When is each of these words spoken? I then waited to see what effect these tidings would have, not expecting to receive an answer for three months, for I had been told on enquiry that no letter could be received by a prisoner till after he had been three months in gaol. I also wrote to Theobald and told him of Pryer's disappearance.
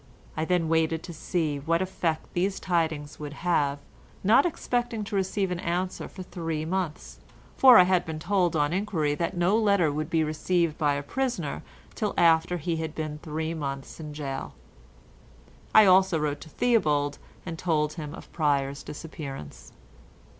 I 0.35 0.45
then 0.45 0.67
waited 0.67 1.03
to 1.03 1.13
see 1.13 1.59
what 1.59 1.79
effect 1.79 2.25
these 2.33 2.59
tidings 2.59 3.19
would 3.19 3.33
have, 3.45 3.77
not 4.23 4.47
expecting 4.47 5.03
to 5.03 5.15
receive 5.15 5.51
an 5.51 5.59
answer 5.59 6.07
for 6.07 6.23
three 6.23 6.65
months, 6.65 7.19
for 7.55 7.77
I 7.77 7.83
had 7.83 8.03
been 8.03 8.17
told 8.17 8.55
on 8.55 8.73
enquiry 8.73 9.13
that 9.13 9.37
no 9.37 9.55
letter 9.55 9.91
could 9.91 10.09
be 10.09 10.23
received 10.23 10.75
by 10.79 10.95
a 10.95 11.03
prisoner 11.03 11.61
till 11.93 12.15
after 12.17 12.57
he 12.57 12.77
had 12.77 12.95
been 12.95 13.19
three 13.19 13.53
months 13.53 13.99
in 13.99 14.11
gaol. 14.11 14.55
I 15.75 15.85
also 15.85 16.17
wrote 16.17 16.41
to 16.41 16.49
Theobald 16.49 17.19
and 17.45 17.59
told 17.59 17.93
him 17.93 18.15
of 18.15 18.31
Pryer's 18.33 18.81
disappearance. 18.81 19.71